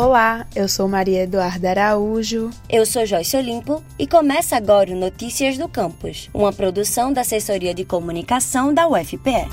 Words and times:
Olá, 0.00 0.46
eu 0.54 0.68
sou 0.68 0.86
Maria 0.86 1.24
Eduarda 1.24 1.70
Araújo. 1.70 2.50
Eu 2.70 2.86
sou 2.86 3.04
Joyce 3.04 3.36
Olimpo 3.36 3.82
e 3.98 4.06
começa 4.06 4.56
agora 4.56 4.92
o 4.92 4.96
Notícias 4.96 5.58
do 5.58 5.68
Campus, 5.68 6.30
uma 6.32 6.52
produção 6.52 7.12
da 7.12 7.22
Assessoria 7.22 7.74
de 7.74 7.84
Comunicação 7.84 8.72
da 8.72 8.86
UFPE. 8.86 9.48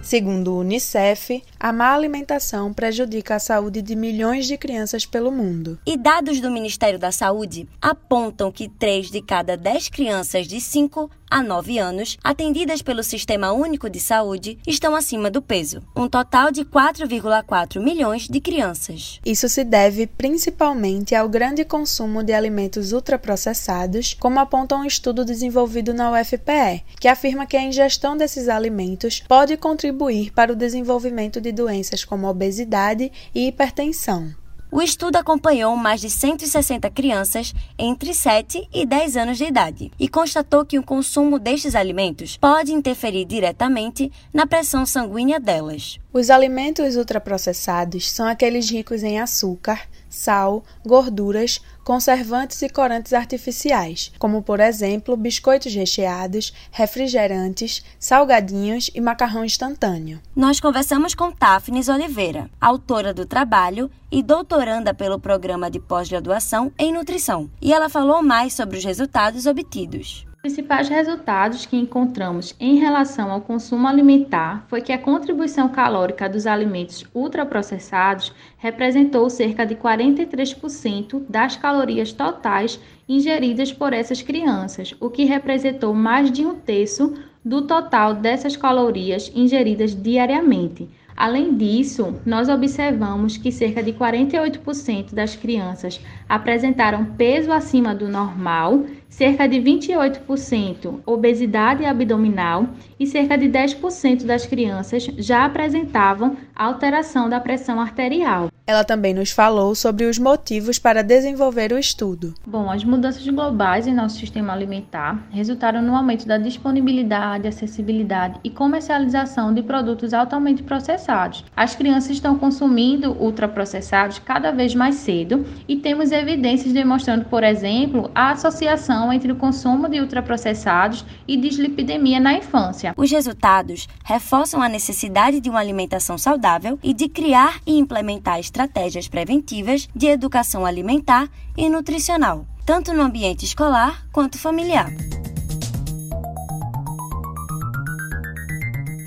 Segundo 0.00 0.54
o 0.54 0.60
Unicef, 0.60 1.42
a 1.62 1.72
má 1.72 1.94
alimentação 1.94 2.72
prejudica 2.72 3.36
a 3.36 3.38
saúde 3.38 3.80
de 3.80 3.94
milhões 3.94 4.48
de 4.48 4.58
crianças 4.58 5.06
pelo 5.06 5.30
mundo. 5.30 5.78
E 5.86 5.96
dados 5.96 6.40
do 6.40 6.50
Ministério 6.50 6.98
da 6.98 7.12
Saúde 7.12 7.68
apontam 7.80 8.50
que 8.50 8.68
3 8.68 9.12
de 9.12 9.22
cada 9.22 9.56
10 9.56 9.88
crianças 9.88 10.48
de 10.48 10.60
5 10.60 11.08
a 11.30 11.42
9 11.42 11.78
anos, 11.78 12.18
atendidas 12.22 12.82
pelo 12.82 13.02
Sistema 13.02 13.52
Único 13.52 13.88
de 13.88 13.98
Saúde, 13.98 14.58
estão 14.66 14.94
acima 14.94 15.30
do 15.30 15.40
peso, 15.40 15.82
um 15.96 16.06
total 16.06 16.50
de 16.50 16.62
4,4 16.62 17.80
milhões 17.80 18.28
de 18.28 18.38
crianças. 18.38 19.18
Isso 19.24 19.48
se 19.48 19.64
deve 19.64 20.06
principalmente 20.06 21.14
ao 21.14 21.28
grande 21.28 21.64
consumo 21.64 22.22
de 22.22 22.34
alimentos 22.34 22.92
ultraprocessados, 22.92 24.14
como 24.20 24.40
aponta 24.40 24.76
um 24.76 24.84
estudo 24.84 25.24
desenvolvido 25.24 25.94
na 25.94 26.10
UFPE, 26.10 26.84
que 27.00 27.08
afirma 27.08 27.46
que 27.46 27.56
a 27.56 27.62
ingestão 27.62 28.14
desses 28.14 28.48
alimentos 28.48 29.22
pode 29.26 29.56
contribuir 29.56 30.32
para 30.32 30.52
o 30.52 30.56
desenvolvimento 30.56 31.40
de 31.40 31.51
doenças 31.52 32.04
como 32.04 32.26
obesidade 32.26 33.12
e 33.34 33.46
hipertensão. 33.46 34.34
O 34.74 34.80
estudo 34.80 35.16
acompanhou 35.16 35.76
mais 35.76 36.00
de 36.00 36.08
160 36.08 36.88
crianças 36.88 37.52
entre 37.78 38.14
7 38.14 38.66
e 38.72 38.86
10 38.86 39.18
anos 39.18 39.36
de 39.36 39.44
idade 39.44 39.92
e 40.00 40.08
constatou 40.08 40.64
que 40.64 40.78
o 40.78 40.82
consumo 40.82 41.38
destes 41.38 41.74
alimentos 41.74 42.38
pode 42.38 42.72
interferir 42.72 43.26
diretamente 43.26 44.10
na 44.32 44.46
pressão 44.46 44.86
sanguínea 44.86 45.38
delas. 45.38 45.98
Os 46.10 46.30
alimentos 46.30 46.96
ultraprocessados 46.96 48.10
são 48.10 48.26
aqueles 48.26 48.70
ricos 48.70 49.02
em 49.02 49.20
açúcar, 49.20 49.78
sal, 50.12 50.62
gorduras, 50.84 51.60
conservantes 51.82 52.60
e 52.62 52.68
corantes 52.68 53.12
artificiais, 53.12 54.12
como 54.18 54.42
por 54.42 54.60
exemplo 54.60 55.16
biscoitos 55.16 55.74
recheados, 55.74 56.52
refrigerantes, 56.70 57.82
salgadinhos 57.98 58.90
e 58.94 59.00
macarrão 59.00 59.44
instantâneo. 59.44 60.20
Nós 60.36 60.60
conversamos 60.60 61.14
com 61.14 61.32
Tafnis 61.32 61.88
Oliveira, 61.88 62.50
autora 62.60 63.14
do 63.14 63.24
trabalho 63.24 63.90
e 64.10 64.22
doutoranda 64.22 64.92
pelo 64.92 65.18
programa 65.18 65.70
de 65.70 65.80
pós-graduação 65.80 66.70
em 66.78 66.92
nutrição, 66.92 67.50
e 67.60 67.72
ela 67.72 67.88
falou 67.88 68.22
mais 68.22 68.52
sobre 68.52 68.76
os 68.76 68.84
resultados 68.84 69.46
obtidos. 69.46 70.26
Principais 70.42 70.88
resultados 70.88 71.66
que 71.66 71.76
encontramos 71.76 72.52
em 72.58 72.74
relação 72.74 73.30
ao 73.30 73.40
consumo 73.40 73.86
alimentar 73.86 74.66
foi 74.66 74.80
que 74.80 74.90
a 74.90 74.98
contribuição 74.98 75.68
calórica 75.68 76.28
dos 76.28 76.48
alimentos 76.48 77.06
ultraprocessados 77.14 78.34
representou 78.58 79.30
cerca 79.30 79.64
de 79.64 79.76
43% 79.76 81.22
das 81.28 81.56
calorias 81.56 82.12
totais 82.12 82.80
ingeridas 83.08 83.72
por 83.72 83.92
essas 83.92 84.20
crianças, 84.20 84.92
o 84.98 85.08
que 85.08 85.22
representou 85.22 85.94
mais 85.94 86.28
de 86.32 86.44
um 86.44 86.56
terço 86.56 87.14
do 87.44 87.62
total 87.62 88.12
dessas 88.12 88.56
calorias 88.56 89.30
ingeridas 89.32 89.94
diariamente. 89.94 90.88
Além 91.16 91.56
disso, 91.56 92.20
nós 92.24 92.48
observamos 92.48 93.36
que 93.36 93.52
cerca 93.52 93.82
de 93.82 93.92
48% 93.92 95.14
das 95.14 95.36
crianças 95.36 96.00
apresentaram 96.28 97.04
peso 97.04 97.52
acima 97.52 97.94
do 97.94 98.08
normal, 98.08 98.84
cerca 99.12 99.46
de 99.46 99.58
28% 99.58 101.00
obesidade 101.04 101.84
abdominal 101.84 102.66
e 102.98 103.06
cerca 103.06 103.36
de 103.36 103.46
10% 103.46 104.24
das 104.24 104.46
crianças 104.46 105.04
já 105.18 105.44
apresentavam 105.44 106.36
alteração 106.56 107.28
da 107.28 107.38
pressão 107.38 107.78
arterial. 107.78 108.48
Ela 108.64 108.84
também 108.84 109.12
nos 109.12 109.32
falou 109.32 109.74
sobre 109.74 110.04
os 110.04 110.18
motivos 110.18 110.78
para 110.78 111.02
desenvolver 111.02 111.72
o 111.72 111.78
estudo. 111.78 112.32
Bom, 112.46 112.70
as 112.70 112.84
mudanças 112.84 113.26
globais 113.26 113.88
em 113.88 113.94
nosso 113.94 114.18
sistema 114.18 114.52
alimentar 114.52 115.26
resultaram 115.30 115.82
no 115.82 115.96
aumento 115.96 116.26
da 116.26 116.38
disponibilidade, 116.38 117.48
acessibilidade 117.48 118.38
e 118.44 118.50
comercialização 118.50 119.52
de 119.52 119.62
produtos 119.62 120.14
altamente 120.14 120.62
processados. 120.62 121.44
As 121.56 121.74
crianças 121.74 122.12
estão 122.12 122.38
consumindo 122.38 123.10
ultraprocessados 123.20 124.20
cada 124.20 124.52
vez 124.52 124.76
mais 124.76 124.94
cedo 124.94 125.44
e 125.66 125.76
temos 125.76 126.12
evidências 126.12 126.72
demonstrando, 126.72 127.24
por 127.24 127.42
exemplo, 127.42 128.10
a 128.14 128.30
associação 128.30 129.01
entre 129.10 129.32
o 129.32 129.36
consumo 129.36 129.88
de 129.88 130.00
ultraprocessados 130.00 131.02
e 131.26 131.38
dislipidemia 131.38 132.20
na 132.20 132.34
infância. 132.34 132.92
Os 132.94 133.10
resultados 133.10 133.88
reforçam 134.04 134.60
a 134.60 134.68
necessidade 134.68 135.40
de 135.40 135.48
uma 135.48 135.60
alimentação 135.60 136.18
saudável 136.18 136.78
e 136.82 136.92
de 136.92 137.08
criar 137.08 137.58
e 137.66 137.78
implementar 137.78 138.38
estratégias 138.38 139.08
preventivas 139.08 139.88
de 139.96 140.08
educação 140.08 140.66
alimentar 140.66 141.26
e 141.56 141.70
nutricional, 141.70 142.44
tanto 142.66 142.92
no 142.92 143.02
ambiente 143.02 143.46
escolar 143.46 144.04
quanto 144.12 144.36
familiar. 144.36 144.92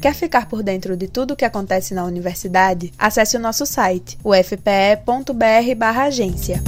Quer 0.06 0.13
ficar 0.13 0.47
por 0.47 0.62
dentro 0.62 0.95
de 0.95 1.07
tudo 1.07 1.31
o 1.31 1.35
que 1.35 1.45
acontece 1.45 1.95
na 1.95 2.03
universidade? 2.03 2.94
Acesse 2.95 3.38
o 3.38 3.39
nosso 3.39 3.66
site, 3.66 4.19
ufpe.br/agência. 4.23 6.62